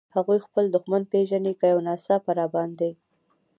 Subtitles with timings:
[0.15, 2.91] هغوی خپل دښمن پېژني، که یو ناڅاپه را باندې.